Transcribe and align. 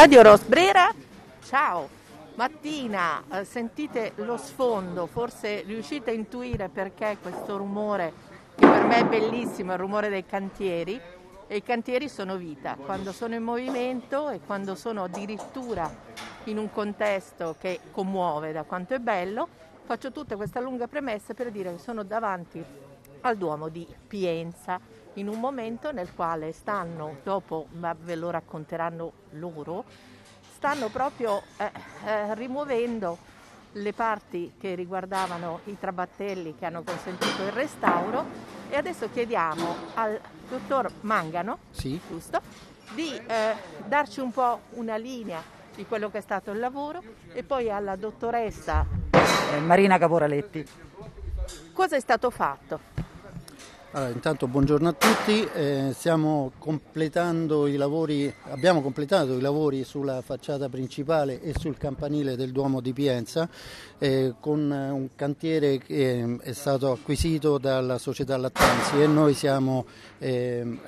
Radio 0.00 0.22
Rosbrera, 0.22 0.94
ciao! 1.42 1.88
Mattina, 2.36 3.20
eh, 3.32 3.44
sentite 3.44 4.12
lo 4.14 4.36
sfondo, 4.36 5.06
forse 5.06 5.62
riuscite 5.62 6.10
a 6.10 6.12
intuire 6.12 6.68
perché 6.68 7.16
questo 7.20 7.56
rumore, 7.56 8.12
che 8.54 8.64
per 8.64 8.84
me 8.84 8.98
è 8.98 9.04
bellissimo, 9.04 9.72
è 9.72 9.74
il 9.74 9.80
rumore 9.80 10.08
dei 10.08 10.24
cantieri, 10.24 11.00
e 11.48 11.56
i 11.56 11.64
cantieri 11.64 12.08
sono 12.08 12.36
vita, 12.36 12.76
quando 12.76 13.10
sono 13.10 13.34
in 13.34 13.42
movimento 13.42 14.30
e 14.30 14.38
quando 14.38 14.76
sono 14.76 15.02
addirittura 15.02 15.92
in 16.44 16.58
un 16.58 16.70
contesto 16.70 17.56
che 17.58 17.80
commuove 17.90 18.52
da 18.52 18.62
quanto 18.62 18.94
è 18.94 19.00
bello, 19.00 19.48
faccio 19.84 20.12
tutta 20.12 20.36
questa 20.36 20.60
lunga 20.60 20.86
premessa 20.86 21.34
per 21.34 21.50
dire 21.50 21.72
che 21.72 21.78
sono 21.80 22.04
davanti 22.04 22.64
al 23.22 23.36
Duomo 23.36 23.68
di 23.68 23.84
Pienza, 24.06 24.78
in 25.14 25.28
un 25.28 25.40
momento 25.40 25.92
nel 25.92 26.14
quale 26.14 26.52
stanno, 26.52 27.18
dopo 27.22 27.66
ma 27.72 27.94
ve 27.98 28.14
lo 28.14 28.30
racconteranno 28.30 29.12
loro, 29.30 29.84
stanno 30.54 30.88
proprio 30.88 31.42
eh, 31.56 31.70
eh, 32.04 32.34
rimuovendo 32.34 33.18
le 33.72 33.92
parti 33.92 34.54
che 34.58 34.74
riguardavano 34.74 35.60
i 35.64 35.78
trabattelli 35.78 36.54
che 36.58 36.66
hanno 36.66 36.82
consentito 36.82 37.42
il 37.42 37.52
restauro 37.52 38.24
e 38.68 38.76
adesso 38.76 39.10
chiediamo 39.10 39.74
al 39.94 40.18
dottor 40.48 40.90
Mangano 41.02 41.58
sì. 41.70 42.00
giusto, 42.08 42.40
di 42.94 43.14
eh, 43.14 43.54
darci 43.86 44.20
un 44.20 44.32
po' 44.32 44.60
una 44.70 44.96
linea 44.96 45.42
di 45.74 45.86
quello 45.86 46.10
che 46.10 46.18
è 46.18 46.22
stato 46.22 46.50
il 46.50 46.58
lavoro 46.58 47.02
e 47.32 47.42
poi 47.42 47.70
alla 47.70 47.94
dottoressa 47.96 48.84
eh, 49.10 49.60
Marina 49.60 49.98
Caporaletti. 49.98 50.66
Cosa 51.72 51.96
è 51.96 52.00
stato 52.00 52.30
fatto? 52.30 52.80
Allora, 53.92 54.10
intanto 54.12 54.46
buongiorno 54.46 54.86
a 54.86 54.92
tutti, 54.92 55.48
eh, 55.54 55.94
completando 56.58 57.66
i 57.66 57.76
lavori, 57.76 58.30
abbiamo 58.50 58.82
completato 58.82 59.32
i 59.34 59.40
lavori 59.40 59.82
sulla 59.82 60.20
facciata 60.20 60.68
principale 60.68 61.40
e 61.40 61.54
sul 61.58 61.78
campanile 61.78 62.36
del 62.36 62.52
Duomo 62.52 62.82
di 62.82 62.92
Pienza 62.92 63.48
eh, 63.96 64.34
con 64.40 64.70
un 64.70 65.08
cantiere 65.16 65.78
che 65.78 66.36
è 66.42 66.52
stato 66.52 66.92
acquisito 66.92 67.56
dalla 67.56 67.96
società 67.96 68.36
Lattanzi 68.36 69.00
e 69.00 69.06
noi 69.06 69.32
siamo 69.32 69.86
eh, 70.18 70.80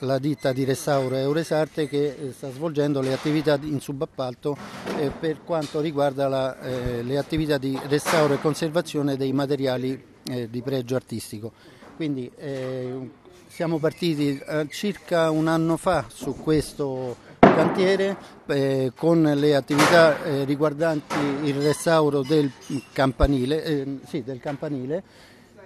la 0.00 0.18
ditta 0.18 0.52
di 0.52 0.64
restauro 0.64 1.14
Euresarte 1.14 1.86
che 1.86 2.16
eh, 2.16 2.32
sta 2.32 2.50
svolgendo 2.50 3.00
le 3.00 3.12
attività 3.12 3.60
in 3.62 3.78
subappalto 3.78 4.56
eh, 4.98 5.12
per 5.16 5.44
quanto 5.44 5.78
riguarda 5.78 6.26
la, 6.26 6.60
eh, 6.60 7.04
le 7.04 7.16
attività 7.16 7.58
di 7.58 7.78
restauro 7.86 8.34
e 8.34 8.40
conservazione 8.40 9.16
dei 9.16 9.32
materiali 9.32 10.08
di 10.48 10.62
pregio 10.62 10.94
artistico. 10.94 11.78
Quindi 12.00 12.30
eh, 12.38 13.10
siamo 13.48 13.76
partiti 13.76 14.38
eh, 14.38 14.66
circa 14.70 15.28
un 15.28 15.48
anno 15.48 15.76
fa 15.76 16.06
su 16.08 16.34
questo 16.34 17.14
cantiere 17.40 18.16
eh, 18.46 18.92
con 18.96 19.20
le 19.22 19.54
attività 19.54 20.24
eh, 20.24 20.44
riguardanti 20.46 21.18
il 21.42 21.56
restauro 21.56 22.22
del 22.22 22.50
campanile, 22.94 23.64
eh, 23.64 23.98
sì, 24.08 24.22
del 24.22 24.40
campanile 24.40 25.02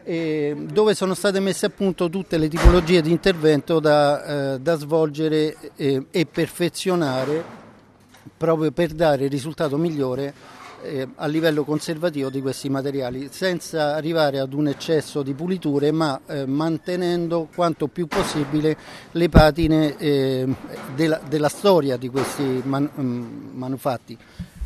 dove 0.04 0.94
sono 0.94 1.14
state 1.14 1.38
messe 1.38 1.66
a 1.66 1.70
punto 1.70 2.10
tutte 2.10 2.36
le 2.36 2.48
tipologie 2.48 3.00
di 3.00 3.12
intervento 3.12 3.78
da, 3.78 4.54
eh, 4.54 4.60
da 4.60 4.76
svolgere 4.76 5.56
e 5.76 6.26
perfezionare 6.26 7.44
proprio 8.36 8.72
per 8.72 8.90
dare 8.90 9.26
il 9.26 9.30
risultato 9.30 9.76
migliore 9.76 10.34
eh, 10.84 11.08
a 11.16 11.26
livello 11.26 11.64
conservativo 11.64 12.28
di 12.28 12.40
questi 12.40 12.68
materiali, 12.68 13.28
senza 13.30 13.94
arrivare 13.94 14.38
ad 14.38 14.52
un 14.52 14.68
eccesso 14.68 15.22
di 15.22 15.32
puliture, 15.32 15.90
ma 15.90 16.20
eh, 16.26 16.46
mantenendo 16.46 17.48
quanto 17.54 17.88
più 17.88 18.06
possibile 18.06 18.76
le 19.12 19.28
patine 19.28 19.96
eh, 19.96 20.46
della, 20.94 21.20
della, 21.26 21.48
storia 21.48 21.96
di 21.96 22.08
questi 22.08 22.62
man, 22.64 22.88
um, 22.96 23.50
manufatti. 23.54 24.16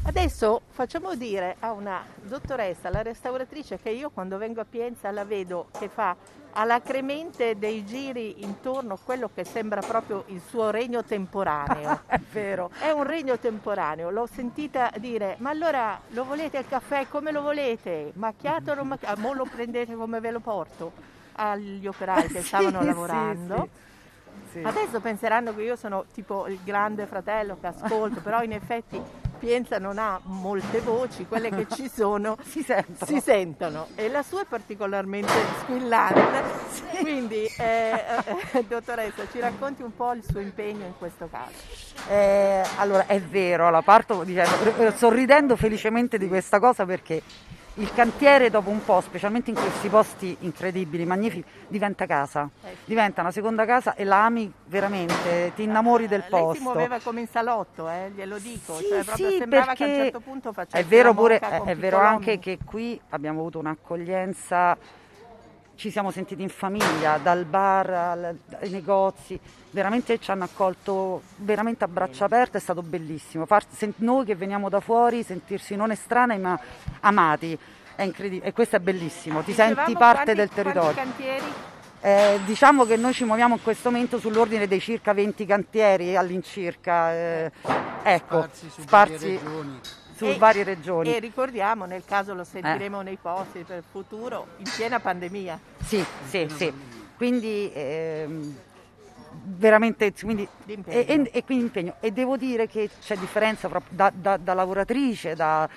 Adesso 0.08 0.62
facciamo 0.70 1.14
dire 1.16 1.56
a 1.58 1.72
una 1.72 2.02
dottoressa, 2.22 2.88
la 2.88 3.02
restauratrice, 3.02 3.78
che 3.78 3.90
io 3.90 4.08
quando 4.08 4.38
vengo 4.38 4.62
a 4.62 4.64
Pienza 4.64 5.10
la 5.10 5.26
vedo 5.26 5.66
che 5.78 5.90
fa 5.90 6.16
alacremente 6.52 7.58
dei 7.58 7.84
giri 7.84 8.42
intorno 8.42 8.94
a 8.94 8.98
quello 9.04 9.28
che 9.34 9.44
sembra 9.44 9.82
proprio 9.82 10.24
il 10.28 10.40
suo 10.40 10.70
regno 10.70 11.04
temporaneo. 11.04 12.00
È 12.08 12.18
vero. 12.32 12.70
È 12.78 12.88
un 12.88 13.02
regno 13.04 13.38
temporaneo, 13.38 14.08
l'ho 14.08 14.24
sentita 14.24 14.90
dire, 14.96 15.36
ma 15.40 15.50
allora 15.50 16.00
lo 16.08 16.24
volete 16.24 16.56
il 16.56 16.66
caffè 16.66 17.06
come 17.06 17.30
lo 17.30 17.42
volete? 17.42 18.12
Macchiato 18.14 18.70
o 18.70 18.74
non 18.76 18.88
macchiato? 18.88 19.20
Mo 19.20 19.34
lo 19.34 19.44
prendete 19.44 19.94
come 19.94 20.20
ve 20.20 20.30
lo 20.30 20.40
porto? 20.40 20.90
Agli 21.32 21.86
operai 21.86 22.28
che 22.28 22.40
stavano 22.40 22.80
sì, 22.80 22.86
lavorando. 22.86 23.68
Sì, 24.50 24.60
sì. 24.60 24.62
Adesso 24.64 25.00
penseranno 25.00 25.54
che 25.54 25.60
io 25.60 25.76
sono 25.76 26.06
tipo 26.14 26.46
il 26.46 26.60
grande 26.64 27.04
fratello 27.04 27.58
che 27.60 27.66
ascolto, 27.66 28.22
però 28.22 28.42
in 28.42 28.52
effetti 28.52 29.26
Pienza 29.38 29.78
non 29.78 29.98
ha 29.98 30.20
molte 30.24 30.80
voci, 30.80 31.26
quelle 31.26 31.50
che 31.50 31.66
ci 31.70 31.88
sono 31.88 32.36
si, 32.44 32.62
sentono. 32.62 33.06
si, 33.06 33.20
sentono. 33.20 33.86
e 33.94 34.08
la 34.08 34.22
sua 34.22 34.42
è 34.42 34.44
particolarmente 34.46 35.32
squillante. 35.60 36.42
Sì. 36.70 36.82
Quindi, 37.00 37.44
eh, 37.58 38.02
eh, 38.52 38.64
dottoressa, 38.68 39.22
ci 39.30 39.38
racconti 39.38 39.82
un 39.82 39.94
po' 39.94 40.12
il 40.12 40.24
suo 40.24 40.40
impegno 40.40 40.84
in 40.86 40.94
questo 40.98 41.28
caso. 41.30 41.52
Eh, 42.08 42.62
allora, 42.78 43.06
è 43.06 43.20
vero, 43.20 43.70
la 43.70 43.82
parto 43.82 44.24
dicendo, 44.24 44.92
sorridendo 44.96 45.56
felicemente 45.56 46.18
di 46.18 46.26
questa 46.26 46.58
cosa 46.58 46.84
perché 46.84 47.22
il 47.78 47.92
cantiere 47.92 48.50
dopo 48.50 48.70
un 48.70 48.84
po', 48.84 49.00
specialmente 49.00 49.50
in 49.50 49.56
questi 49.56 49.88
posti 49.88 50.36
incredibili, 50.40 51.04
magnifici, 51.04 51.44
diventa 51.68 52.06
casa, 52.06 52.48
eh 52.64 52.76
diventa 52.84 53.20
una 53.20 53.30
seconda 53.30 53.64
casa 53.64 53.94
e 53.94 54.04
la 54.04 54.24
ami 54.24 54.52
veramente, 54.66 55.52
ti 55.54 55.62
innamori 55.62 56.08
del 56.08 56.24
posto. 56.28 56.46
Lei 56.46 56.56
si 56.56 56.62
muoveva 56.62 56.98
come 57.02 57.20
in 57.20 57.28
salotto, 57.28 57.88
eh, 57.88 58.10
glielo 58.14 58.38
dico, 58.38 58.74
sì, 58.74 58.86
cioè, 58.88 59.02
sì, 59.14 59.36
sembrava 59.38 59.74
che 59.74 59.84
a 59.84 59.86
un 59.86 59.94
certo 59.94 60.20
punto 60.20 60.52
facesse 60.52 60.78
È 60.78 60.84
vero, 60.84 61.14
pure, 61.14 61.38
è, 61.38 61.62
è 61.62 61.76
vero 61.76 61.98
anche 61.98 62.38
che 62.38 62.58
qui 62.64 63.00
abbiamo 63.10 63.40
avuto 63.40 63.58
un'accoglienza 63.58 64.76
ci 65.78 65.92
siamo 65.92 66.10
sentiti 66.10 66.42
in 66.42 66.48
famiglia, 66.48 67.18
dal 67.18 67.44
bar 67.44 67.88
al, 67.88 68.36
ai 68.60 68.68
negozi, 68.68 69.38
veramente 69.70 70.18
ci 70.18 70.28
hanno 70.32 70.42
accolto 70.42 71.22
veramente 71.36 71.84
a 71.84 71.88
braccia 71.88 72.24
aperte, 72.24 72.58
è 72.58 72.60
stato 72.60 72.82
bellissimo. 72.82 73.46
Far, 73.46 73.64
sent, 73.70 73.94
noi 73.98 74.24
che 74.24 74.34
veniamo 74.34 74.68
da 74.68 74.80
fuori, 74.80 75.22
sentirsi 75.22 75.76
non 75.76 75.92
estranei 75.92 76.40
ma 76.40 76.58
amati, 76.98 77.56
è 77.94 78.02
incredibile 78.02 78.48
e 78.48 78.52
questo 78.52 78.74
è 78.74 78.80
bellissimo, 78.80 79.38
ti 79.42 79.52
Dicevamo 79.52 79.76
senti 79.76 79.92
parte 79.92 80.14
quanti, 80.14 80.34
del 80.34 80.48
territorio. 80.48 80.94
cantieri? 80.94 81.44
Eh, 82.00 82.40
diciamo 82.44 82.84
che 82.84 82.96
noi 82.96 83.12
ci 83.12 83.24
muoviamo 83.24 83.54
in 83.54 83.62
questo 83.62 83.90
momento 83.90 84.18
sull'ordine 84.18 84.66
dei 84.66 84.80
circa 84.80 85.14
20 85.14 85.46
cantieri 85.46 86.16
all'incirca, 86.16 87.12
eh, 87.12 87.52
ecco, 88.02 88.48
sparsi, 88.50 88.70
sparsi 88.80 89.40
su 90.18 90.24
e, 90.24 90.36
varie 90.36 90.64
regioni. 90.64 91.14
E 91.14 91.20
ricordiamo, 91.20 91.84
nel 91.84 92.02
caso 92.04 92.34
lo 92.34 92.42
sentiremo 92.42 93.00
eh. 93.00 93.04
nei 93.04 93.18
posti 93.22 93.62
per 93.62 93.78
il 93.78 93.84
futuro, 93.88 94.48
in 94.56 94.68
piena 94.76 94.98
pandemia. 94.98 95.58
Sì, 95.84 96.04
sì, 96.26 96.48
sì. 96.48 96.72
Quindi 97.16 97.70
ehm, 97.72 98.56
veramente 99.44 100.12
quindi, 100.20 100.46
e, 100.66 100.82
e, 100.86 101.30
e, 101.32 101.44
quindi 101.44 101.64
impegno. 101.64 101.94
E 102.00 102.10
devo 102.10 102.36
dire 102.36 102.66
che 102.66 102.90
c'è 103.00 103.16
differenza 103.16 103.70
da, 103.88 104.12
da, 104.12 104.36
da 104.36 104.54
lavoratrice, 104.54 105.36
da, 105.36 105.68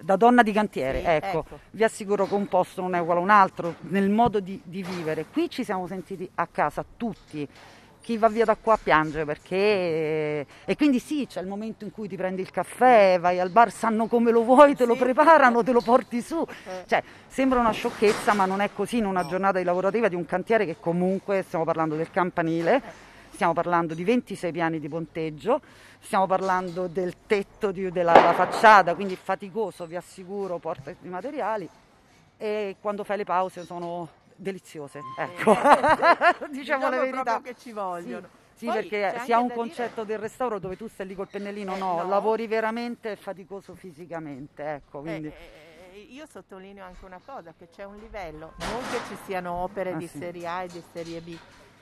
da, 0.00 0.16
donna 0.16 0.42
di 0.42 0.52
cantiere. 0.52 1.00
Sì, 1.00 1.06
ecco, 1.06 1.38
ecco, 1.40 1.58
vi 1.72 1.84
assicuro 1.84 2.26
che 2.26 2.34
un 2.34 2.48
posto 2.48 2.80
non 2.80 2.94
è 2.94 2.98
uguale 2.98 3.20
a 3.20 3.22
un 3.22 3.30
altro 3.30 3.74
nel 3.80 4.08
modo 4.08 4.40
di, 4.40 4.58
di 4.64 4.82
vivere. 4.82 5.26
Qui 5.30 5.50
ci 5.50 5.64
siamo 5.64 5.86
sentiti 5.86 6.28
a 6.36 6.46
casa 6.46 6.82
tutti 6.96 7.46
chi 8.02 8.18
va 8.18 8.28
via 8.28 8.44
da 8.44 8.56
qua 8.60 8.76
piange 8.76 9.24
perché 9.24 10.46
e 10.64 10.76
quindi 10.76 10.98
sì 10.98 11.26
c'è 11.26 11.40
il 11.40 11.46
momento 11.46 11.84
in 11.84 11.92
cui 11.92 12.08
ti 12.08 12.16
prendi 12.16 12.42
il 12.42 12.50
caffè 12.50 13.18
vai 13.18 13.40
al 13.40 13.50
bar 13.50 13.70
sanno 13.70 14.06
come 14.08 14.30
lo 14.30 14.42
vuoi 14.42 14.74
te 14.74 14.84
lo 14.84 14.96
preparano 14.96 15.62
te 15.62 15.72
lo 15.72 15.80
porti 15.80 16.20
su. 16.20 16.44
Eh. 16.66 16.84
cioè 16.86 17.02
sembra 17.28 17.60
una 17.60 17.70
sciocchezza 17.70 18.34
ma 18.34 18.44
non 18.44 18.60
è 18.60 18.70
così 18.74 18.98
in 18.98 19.06
una 19.06 19.24
giornata 19.24 19.58
di 19.58 19.64
lavorativa 19.64 20.08
di 20.08 20.16
un 20.16 20.26
cantiere 20.26 20.66
che 20.66 20.76
comunque 20.78 21.42
stiamo 21.42 21.64
parlando 21.64 21.94
del 21.94 22.10
campanile 22.10 22.82
stiamo 23.30 23.52
parlando 23.52 23.94
di 23.94 24.04
26 24.04 24.52
piani 24.52 24.80
di 24.80 24.88
ponteggio 24.88 25.60
stiamo 26.00 26.26
parlando 26.26 26.88
del 26.88 27.14
tetto 27.26 27.70
di, 27.70 27.90
della 27.92 28.14
facciata 28.34 28.94
quindi 28.94 29.16
faticoso 29.16 29.86
vi 29.86 29.96
assicuro 29.96 30.58
porta 30.58 30.90
i 30.90 31.08
materiali 31.08 31.68
e 32.36 32.76
quando 32.80 33.04
fai 33.04 33.18
le 33.18 33.24
pause 33.24 33.64
sono 33.64 34.08
deliziose, 34.42 35.00
ecco, 35.16 35.52
diciamo, 36.50 36.50
diciamo 36.50 36.88
la 36.90 36.98
verità. 36.98 37.40
che 37.40 37.54
ci 37.54 37.72
vogliono. 37.72 38.40
Sì, 38.54 38.66
sì 38.66 38.72
perché 38.72 39.20
si 39.24 39.32
ha 39.32 39.38
un 39.38 39.50
concetto 39.50 40.04
dire... 40.04 40.18
del 40.18 40.18
restauro 40.18 40.58
dove 40.58 40.76
tu 40.76 40.86
stai 40.88 41.06
lì 41.06 41.14
col 41.14 41.28
pennellino, 41.28 41.74
eh, 41.74 41.78
no, 41.78 42.02
no, 42.02 42.08
lavori 42.08 42.46
veramente 42.46 43.16
faticoso 43.16 43.74
fisicamente, 43.74 44.74
ecco, 44.74 45.00
quindi... 45.00 45.28
Eh, 45.28 45.94
eh, 45.94 45.98
io 46.10 46.26
sottolineo 46.26 46.84
anche 46.84 47.04
una 47.04 47.20
cosa, 47.24 47.54
che 47.56 47.68
c'è 47.70 47.84
un 47.84 47.96
livello, 47.96 48.52
non 48.58 48.82
che 48.90 48.98
ci 49.08 49.16
siano 49.24 49.52
opere 49.52 49.92
ah, 49.92 49.96
di 49.96 50.06
sì. 50.06 50.18
serie 50.18 50.46
A 50.46 50.62
e 50.62 50.66
di 50.68 50.82
serie 50.92 51.20
B, 51.20 51.36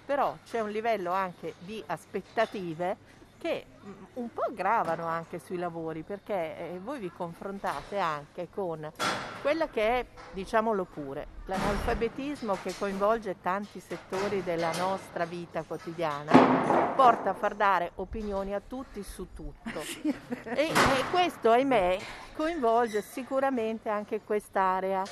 però 0.06 0.36
c'è 0.44 0.60
un 0.60 0.70
livello 0.70 1.12
anche 1.12 1.54
di 1.58 1.82
aspettative 1.86 3.18
che 3.40 3.64
mm, 3.84 3.92
un 4.14 4.32
po' 4.32 4.52
gravano 4.52 5.06
anche 5.06 5.38
sui 5.38 5.56
lavori 5.56 6.02
perché 6.02 6.34
eh, 6.34 6.80
voi 6.82 6.98
vi 6.98 7.10
confrontate 7.10 7.98
anche 7.98 8.48
con 8.50 8.92
quella 9.40 9.68
che 9.68 10.00
è, 10.00 10.06
diciamolo 10.32 10.84
pure, 10.84 11.26
l'analfabetismo 11.46 12.58
che 12.62 12.74
coinvolge 12.78 13.40
tanti 13.40 13.80
settori 13.80 14.42
della 14.42 14.70
nostra 14.76 15.24
vita 15.24 15.62
quotidiana, 15.62 16.92
porta 16.94 17.30
a 17.30 17.34
far 17.34 17.54
dare 17.54 17.92
opinioni 17.96 18.54
a 18.54 18.60
tutti 18.60 19.02
su 19.02 19.28
tutto. 19.32 19.80
e, 20.44 20.66
e 20.66 21.04
questo, 21.10 21.50
ahimè, 21.50 21.98
coinvolge 22.36 23.00
sicuramente 23.00 23.88
anche 23.88 24.20
quest'area. 24.20 25.02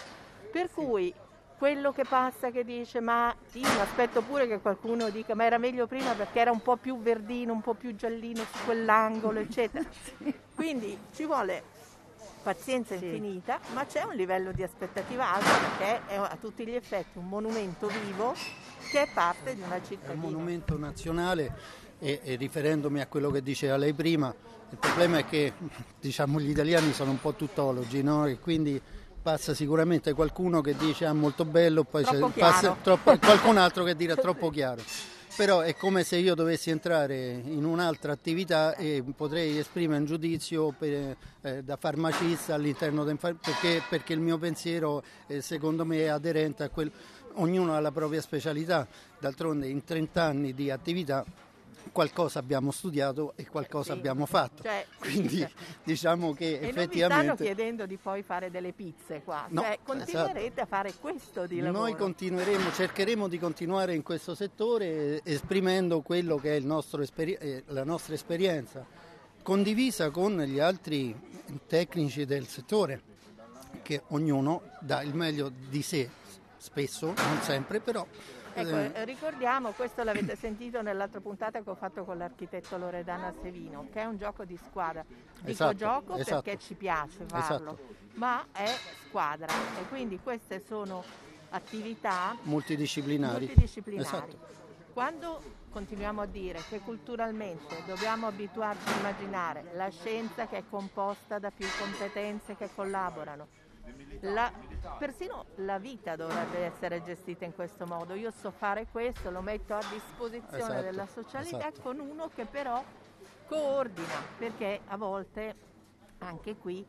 Per 0.50 0.70
cui 0.70 1.12
quello 1.58 1.92
che 1.92 2.04
passa 2.04 2.50
che 2.50 2.64
dice 2.64 3.00
ma 3.00 3.34
io 3.52 3.68
mi 3.68 3.80
aspetto 3.80 4.22
pure 4.22 4.46
che 4.46 4.60
qualcuno 4.60 5.10
dica 5.10 5.34
ma 5.34 5.44
era 5.44 5.58
meglio 5.58 5.88
prima 5.88 6.14
perché 6.14 6.38
era 6.38 6.52
un 6.52 6.62
po' 6.62 6.76
più 6.76 7.02
verdino, 7.02 7.52
un 7.52 7.60
po' 7.60 7.74
più 7.74 7.94
giallino 7.96 8.44
su 8.44 8.64
quell'angolo, 8.64 9.40
eccetera. 9.40 9.84
Quindi 10.54 10.96
ci 11.12 11.26
vuole 11.26 11.76
pazienza 12.42 12.96
sì. 12.96 13.04
infinita, 13.04 13.58
ma 13.74 13.84
c'è 13.84 14.04
un 14.04 14.14
livello 14.14 14.52
di 14.52 14.62
aspettativa 14.62 15.34
alto 15.34 15.50
perché 15.76 16.06
è 16.06 16.16
a 16.16 16.36
tutti 16.40 16.64
gli 16.64 16.74
effetti 16.74 17.18
un 17.18 17.28
monumento 17.28 17.88
vivo 17.88 18.34
che 18.90 19.02
è 19.02 19.08
parte 19.12 19.56
di 19.56 19.60
una 19.60 19.82
città. 19.82 20.12
È 20.12 20.14
un 20.14 20.20
monumento 20.20 20.78
nazionale 20.78 21.52
e, 21.98 22.20
e, 22.22 22.36
riferendomi 22.36 23.00
a 23.00 23.06
quello 23.08 23.30
che 23.30 23.42
diceva 23.42 23.76
lei 23.76 23.92
prima, 23.92 24.32
il 24.70 24.78
problema 24.78 25.18
è 25.18 25.26
che 25.26 25.52
diciamo, 26.00 26.38
gli 26.38 26.50
italiani 26.50 26.92
sono 26.92 27.10
un 27.10 27.20
po' 27.20 27.34
tuttologi 27.34 28.02
no? 28.02 28.26
e 28.26 28.38
quindi 28.38 28.80
passa 29.20 29.54
sicuramente 29.54 30.12
qualcuno 30.12 30.60
che 30.60 30.76
dice 30.76 31.04
ah 31.04 31.12
molto 31.12 31.44
bello, 31.44 31.84
poi 31.84 32.04
passa 32.34 32.76
troppo, 32.82 33.16
qualcun 33.18 33.56
altro 33.58 33.84
che 33.84 33.94
dirà 33.94 34.14
troppo 34.14 34.50
chiaro. 34.50 34.82
Però 35.36 35.60
è 35.60 35.76
come 35.76 36.02
se 36.02 36.16
io 36.16 36.34
dovessi 36.34 36.70
entrare 36.70 37.40
in 37.44 37.64
un'altra 37.64 38.10
attività 38.10 38.74
e 38.74 39.04
potrei 39.14 39.56
esprimere 39.56 40.00
un 40.00 40.06
giudizio 40.06 40.74
per, 40.76 41.16
eh, 41.42 41.62
da 41.62 41.76
farmacista 41.76 42.54
all'interno 42.54 43.04
del 43.04 43.18
perché, 43.18 43.80
perché 43.88 44.14
il 44.14 44.20
mio 44.20 44.36
pensiero 44.38 45.02
eh, 45.28 45.40
secondo 45.40 45.84
me 45.84 45.98
è 45.98 46.06
aderente 46.06 46.64
a 46.64 46.68
quello. 46.70 46.90
Ognuno 47.34 47.74
ha 47.74 47.80
la 47.80 47.92
propria 47.92 48.20
specialità, 48.20 48.84
d'altronde 49.20 49.68
in 49.68 49.84
30 49.84 50.22
anni 50.22 50.54
di 50.54 50.72
attività 50.72 51.24
qualcosa 51.92 52.38
abbiamo 52.38 52.70
studiato 52.70 53.32
e 53.36 53.46
qualcosa 53.46 53.92
sì. 53.92 53.98
abbiamo 53.98 54.26
fatto. 54.26 54.62
Cioè, 54.62 54.86
Quindi 54.98 55.38
sì. 55.38 55.48
diciamo 55.82 56.32
che 56.32 56.58
e 56.58 56.68
effettivamente... 56.68 57.06
Non 57.06 57.18
vi 57.18 57.24
stanno 57.24 57.36
chiedendo 57.36 57.86
di 57.86 57.96
poi 57.96 58.22
fare 58.22 58.50
delle 58.50 58.72
pizze 58.72 59.22
qua, 59.22 59.46
no, 59.48 59.62
cioè, 59.62 59.78
continuerete 59.82 60.46
esatto. 60.46 60.60
a 60.60 60.66
fare 60.66 60.94
questo 61.00 61.46
di 61.46 61.60
lavoro. 61.60 61.82
Noi 61.82 61.96
continueremo, 61.96 62.72
cercheremo 62.72 63.28
di 63.28 63.38
continuare 63.38 63.94
in 63.94 64.02
questo 64.02 64.34
settore 64.34 65.20
esprimendo 65.24 66.00
quello 66.00 66.36
che 66.36 66.56
è 66.56 66.62
esperi- 67.00 67.34
eh, 67.34 67.64
la 67.68 67.84
nostra 67.84 68.14
esperienza, 68.14 68.84
condivisa 69.42 70.10
con 70.10 70.40
gli 70.42 70.58
altri 70.58 71.14
tecnici 71.66 72.24
del 72.24 72.46
settore, 72.46 73.02
che 73.82 74.02
ognuno 74.08 74.62
dà 74.80 75.02
il 75.02 75.14
meglio 75.14 75.50
di 75.50 75.82
sé, 75.82 76.10
spesso, 76.56 77.06
non 77.06 77.40
sempre, 77.42 77.80
però 77.80 78.06
Ecco, 78.60 78.96
eh, 78.96 79.04
ricordiamo, 79.04 79.70
questo 79.70 80.02
l'avete 80.02 80.36
sentito 80.36 80.82
nell'altra 80.82 81.20
puntata 81.20 81.62
che 81.62 81.70
ho 81.70 81.74
fatto 81.74 82.04
con 82.04 82.18
l'architetto 82.18 82.76
Loredana 82.76 83.32
Sevino, 83.40 83.88
che 83.92 84.00
è 84.00 84.04
un 84.04 84.16
gioco 84.16 84.44
di 84.44 84.56
squadra. 84.56 85.04
Dico 85.06 85.50
esatto, 85.50 85.74
gioco 85.74 86.14
esatto. 86.16 86.42
perché 86.42 86.58
ci 86.58 86.74
piace 86.74 87.24
farlo, 87.26 87.72
esatto. 87.72 87.78
ma 88.14 88.46
è 88.52 88.66
squadra 89.06 89.52
e 89.80 89.86
quindi 89.88 90.18
queste 90.20 90.60
sono 90.66 91.04
attività 91.50 92.36
multidisciplinari. 92.42 93.46
multidisciplinari. 93.46 94.06
Esatto. 94.06 94.56
Quando 94.92 95.40
continuiamo 95.70 96.22
a 96.22 96.26
dire 96.26 96.60
che 96.68 96.80
culturalmente 96.80 97.84
dobbiamo 97.86 98.26
abituarci 98.26 98.88
a 98.88 98.96
immaginare 98.96 99.70
la 99.74 99.88
scienza 99.90 100.48
che 100.48 100.56
è 100.56 100.62
composta 100.68 101.38
da 101.38 101.50
più 101.50 101.66
competenze 101.78 102.56
che 102.56 102.68
collaborano, 102.74 103.46
la, 104.20 104.52
persino 104.98 105.46
la 105.56 105.78
vita 105.78 106.16
dovrebbe 106.16 106.58
essere 106.58 107.02
gestita 107.02 107.44
in 107.44 107.54
questo 107.54 107.86
modo. 107.86 108.14
Io 108.14 108.30
so 108.30 108.50
fare 108.50 108.86
questo, 108.90 109.30
lo 109.30 109.40
metto 109.40 109.74
a 109.74 109.82
disposizione 109.90 110.56
esatto, 110.56 110.82
della 110.82 111.06
socialità 111.06 111.68
esatto. 111.68 111.80
con 111.82 112.00
uno 112.00 112.30
che 112.34 112.44
però 112.44 112.82
coordina, 113.46 114.22
perché 114.36 114.80
a 114.86 114.96
volte 114.96 115.54
anche 116.18 116.56
qui 116.56 116.84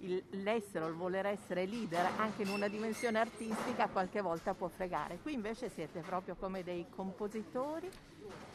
il, 0.00 0.24
l'essere 0.30 0.84
o 0.84 0.88
il 0.88 0.94
voler 0.94 1.26
essere 1.26 1.66
leader 1.66 2.08
anche 2.16 2.42
in 2.42 2.48
una 2.48 2.68
dimensione 2.68 3.18
artistica 3.18 3.88
qualche 3.88 4.20
volta 4.20 4.54
può 4.54 4.68
fregare. 4.68 5.18
Qui 5.18 5.34
invece 5.34 5.68
siete 5.68 6.00
proprio 6.00 6.36
come 6.36 6.62
dei 6.62 6.86
compositori 6.88 7.90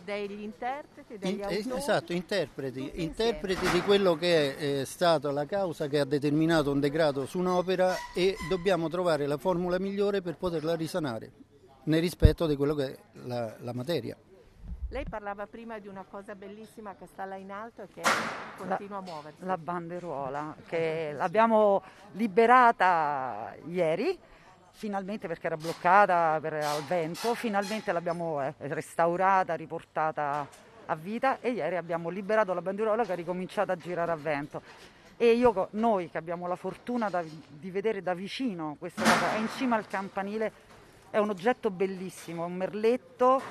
degli 0.03 0.43
interpreti, 0.43 1.17
degli 1.17 1.33
In, 1.33 1.43
autori. 1.43 1.77
Esatto, 1.77 2.13
interpreti, 2.13 2.91
interpreti 3.01 3.67
di 3.69 3.81
quello 3.81 4.15
che 4.15 4.55
è, 4.55 4.81
è 4.81 4.85
stata 4.85 5.31
la 5.31 5.45
causa 5.45 5.87
che 5.87 5.99
ha 5.99 6.05
determinato 6.05 6.71
un 6.71 6.79
degrado 6.79 7.25
su 7.25 7.39
un'opera 7.39 7.95
e 8.13 8.35
dobbiamo 8.47 8.87
trovare 8.87 9.25
la 9.25 9.37
formula 9.37 9.79
migliore 9.79 10.21
per 10.21 10.37
poterla 10.37 10.75
risanare 10.75 11.31
nel 11.85 12.01
rispetto 12.01 12.45
di 12.45 12.55
quello 12.55 12.75
che 12.75 12.85
è 12.85 12.97
la, 13.23 13.55
la 13.59 13.73
materia. 13.73 14.15
Lei 14.89 15.03
parlava 15.09 15.47
prima 15.47 15.79
di 15.79 15.87
una 15.87 16.05
cosa 16.07 16.35
bellissima 16.35 16.95
che 16.95 17.07
sta 17.07 17.25
là 17.25 17.35
in 17.35 17.51
alto 17.51 17.81
e 17.81 17.87
che 17.91 18.01
continua 18.55 18.97
la, 18.97 18.97
a 18.97 19.01
muoversi. 19.01 19.45
La 19.45 19.57
banderuola, 19.57 20.55
che 20.67 21.11
l'abbiamo 21.13 21.81
liberata 22.13 23.55
ieri 23.65 24.17
finalmente 24.75 25.27
perché 25.27 25.47
era 25.47 25.55
bloccata 25.55 26.37
per, 26.41 26.53
al 26.53 26.83
vento, 26.83 27.33
finalmente 27.33 27.91
l'abbiamo 27.93 28.41
eh, 28.41 28.53
restaurata, 28.57 29.55
riportata 29.55 30.47
a 30.87 30.95
vita 30.95 31.39
e 31.39 31.51
ieri 31.51 31.77
abbiamo 31.77 32.09
liberato 32.09 32.53
la 32.53 32.61
banderola 32.61 33.03
che 33.05 33.13
ha 33.13 33.15
ricominciato 33.15 33.71
a 33.71 33.75
girare 33.75 34.11
a 34.11 34.15
vento. 34.15 34.61
E 35.17 35.31
io, 35.31 35.69
noi 35.71 36.09
che 36.09 36.17
abbiamo 36.17 36.45
la 36.45 36.57
fortuna 36.57 37.09
da, 37.09 37.23
di 37.23 37.71
vedere 37.71 38.03
da 38.03 38.13
vicino 38.13 38.75
questa 38.77 39.01
cosa, 39.01 39.35
è 39.35 39.37
in 39.39 39.47
cima 39.55 39.77
al 39.77 39.87
campanile, 39.87 40.51
è 41.09 41.17
un 41.19 41.29
oggetto 41.29 41.71
bellissimo, 41.71 42.43
un 42.43 42.55
merletto 42.55 43.41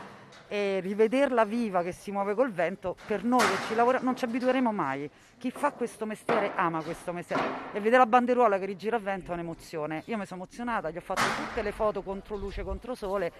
e 0.48 0.80
rivederla 0.80 1.44
viva 1.44 1.82
che 1.82 1.92
si 1.92 2.10
muove 2.10 2.34
col 2.34 2.52
vento, 2.52 2.96
per 3.06 3.24
noi 3.24 3.40
che 3.40 3.66
ci 3.66 3.74
lavoriamo 3.74 4.04
non 4.04 4.16
ci 4.16 4.24
abitueremo 4.24 4.72
mai. 4.72 5.10
Chi 5.38 5.50
fa 5.50 5.72
questo 5.72 6.06
mestiere 6.06 6.52
ama 6.54 6.82
questo 6.82 7.12
mestiere 7.12 7.42
e 7.72 7.80
vedere 7.80 7.98
la 7.98 8.06
banderuola 8.06 8.58
che 8.58 8.64
rigira 8.66 8.96
a 8.96 9.00
vento 9.00 9.30
è 9.30 9.34
un'emozione. 9.34 10.02
Io 10.06 10.16
mi 10.16 10.26
sono 10.26 10.42
emozionata, 10.42 10.90
gli 10.90 10.96
ho 10.96 11.00
fatto 11.00 11.22
tutte 11.36 11.62
le 11.62 11.72
foto 11.72 12.02
contro 12.02 12.36
luce, 12.36 12.62
contro 12.62 12.94
sole 12.94 13.32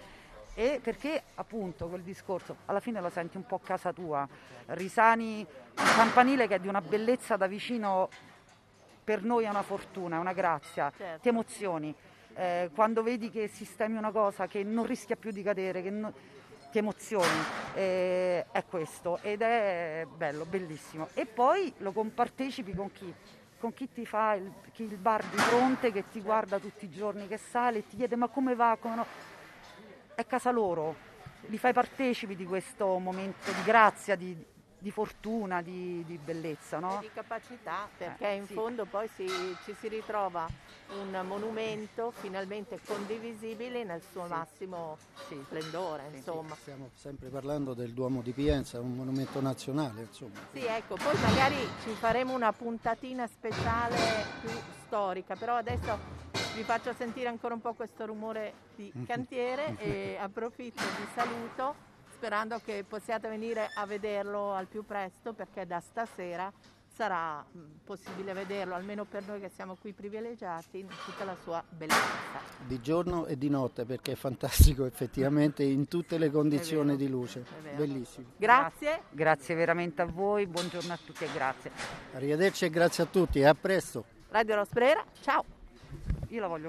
e 0.53 0.79
perché 0.81 1.21
appunto 1.35 1.87
quel 1.87 2.01
discorso 2.01 2.55
alla 2.65 2.79
fine 2.79 3.01
lo 3.01 3.09
senti 3.09 3.37
un 3.37 3.45
po' 3.45 3.55
a 3.55 3.59
casa 3.63 3.91
tua. 3.91 4.27
Risani 4.67 5.45
un 5.77 5.95
campanile 5.95 6.47
che 6.47 6.55
è 6.55 6.59
di 6.59 6.67
una 6.67 6.81
bellezza 6.81 7.35
da 7.35 7.47
vicino 7.47 8.09
per 9.03 9.23
noi 9.23 9.45
è 9.45 9.49
una 9.49 9.61
fortuna, 9.61 10.15
è 10.15 10.19
una 10.19 10.33
grazia, 10.33 10.91
certo. 10.97 11.21
ti 11.21 11.29
emozioni. 11.29 11.93
Eh, 12.37 12.69
quando 12.73 13.03
vedi 13.03 13.29
che 13.29 13.47
sistemi 13.47 13.97
una 13.97 14.11
cosa 14.11 14.47
che 14.47 14.63
non 14.63 14.85
rischia 14.85 15.15
più 15.15 15.31
di 15.31 15.43
cadere, 15.43 15.81
che 15.83 15.91
non 15.91 16.11
ti 16.75 16.79
emozioni, 16.79 17.39
eh, 17.75 18.45
è 18.51 18.65
questo 18.65 19.19
ed 19.21 19.41
è 19.41 20.05
bello, 20.13 20.43
bellissimo. 20.43 21.07
E 21.13 21.25
poi 21.25 21.73
lo 21.77 21.93
compartecipi 21.93 22.73
con 22.73 22.91
chi? 22.91 23.13
Con 23.57 23.73
chi 23.73 23.89
ti 23.93 24.05
fa 24.05 24.33
il, 24.33 24.51
chi 24.73 24.83
il 24.83 24.97
bar 24.97 25.23
di 25.23 25.37
fronte, 25.37 25.93
che 25.93 26.09
ti 26.09 26.19
guarda 26.19 26.59
tutti 26.59 26.83
i 26.83 26.89
giorni, 26.89 27.29
che 27.29 27.37
sale 27.37 27.77
e 27.77 27.87
ti 27.87 27.95
chiede 27.95 28.17
ma 28.17 28.27
come 28.27 28.55
va, 28.55 28.77
come 28.77 28.95
no? 28.95 29.05
È 30.15 30.25
casa 30.25 30.51
loro, 30.51 30.95
li 31.45 31.57
fai 31.57 31.71
partecipi 31.71 32.35
di 32.35 32.45
questo 32.45 32.97
momento 32.99 33.51
di 33.51 33.63
grazia, 33.63 34.15
di, 34.15 34.35
di 34.85 34.91
fortuna, 34.91 35.63
di, 35.63 36.03
di 36.05 36.19
bellezza. 36.23 36.77
No? 36.77 36.99
di 37.01 37.09
capacità, 37.11 37.89
perché 37.97 38.27
eh, 38.29 38.35
in 38.35 38.45
sì. 38.45 38.53
fondo 38.53 38.85
poi 38.85 39.07
si, 39.07 39.25
ci 39.63 39.73
si 39.73 39.87
ritrova 39.87 40.47
un 41.01 41.25
monumento 41.25 42.11
finalmente 42.11 42.79
condivisibile 42.85 43.83
nel 43.83 44.03
suo 44.11 44.25
sì. 44.25 44.29
massimo 44.29 44.97
sì. 45.27 45.41
splendore. 45.43 46.03
Insomma. 46.13 46.53
Stiamo 46.53 46.91
sempre 46.93 47.29
parlando 47.29 47.73
del 47.73 47.93
Duomo 47.93 48.21
di 48.21 48.31
Pienza, 48.31 48.79
un 48.79 48.93
monumento 48.93 49.41
nazionale. 49.41 50.01
Insomma. 50.01 50.37
Sì, 50.53 50.63
ecco, 50.63 50.97
poi 50.97 51.19
magari 51.19 51.57
ci 51.81 51.89
faremo 51.93 52.35
una 52.35 52.53
puntatina 52.53 53.25
speciale 53.25 53.97
più 54.41 54.51
storica, 54.85 55.35
però 55.35 55.55
adesso 55.55 55.97
vi 56.53 56.61
faccio 56.61 56.93
sentire 56.93 57.27
ancora 57.27 57.55
un 57.55 57.61
po' 57.61 57.73
questo 57.73 58.05
rumore 58.05 58.53
di 58.75 58.93
cantiere 59.07 59.77
e 59.79 60.15
approfitto 60.19 60.83
di 60.83 61.07
saluto 61.15 61.93
sperando 62.15 62.61
che 62.63 62.85
possiate 62.87 63.27
venire 63.27 63.69
a 63.73 63.85
vederlo 63.85 64.53
al 64.53 64.67
più 64.67 64.85
presto 64.85 65.33
perché 65.33 65.65
da 65.65 65.81
stasera 65.81 66.51
sarà 66.87 67.43
mm, 67.45 67.63
possibile 67.83 68.31
vederlo, 68.31 68.73
almeno 68.73 69.03
per 69.03 69.27
noi 69.27 69.41
che 69.41 69.49
siamo 69.53 69.75
qui 69.75 69.91
privilegiati, 69.91 70.79
in 70.79 70.87
tutta 70.87 71.25
la 71.25 71.35
sua 71.43 71.61
bellezza. 71.67 72.39
Di 72.65 72.79
giorno 72.79 73.25
e 73.25 73.37
di 73.37 73.49
notte 73.49 73.83
perché 73.83 74.13
è 74.13 74.15
fantastico 74.15 74.85
effettivamente 74.87 75.61
in 75.63 75.89
tutte 75.89 76.17
le 76.17 76.31
condizioni 76.31 76.95
di 76.95 77.09
luce. 77.09 77.43
Bellissimo. 77.75 78.27
Grazie. 78.37 79.01
Grazie 79.11 79.55
veramente 79.55 80.01
a 80.01 80.05
voi, 80.05 80.47
buongiorno 80.47 80.93
a 80.93 80.99
tutti 81.03 81.25
e 81.25 81.29
grazie. 81.33 81.71
Arrivederci 82.13 82.63
e 82.63 82.69
grazie 82.69 83.03
a 83.03 83.07
tutti 83.07 83.39
e 83.39 83.45
a 83.45 83.53
presto. 83.53 84.05
Radio 84.29 84.55
Rosprera, 84.55 85.03
ciao. 85.19 85.43
Io 86.29 86.39
la 86.39 86.47
voglio 86.47 86.63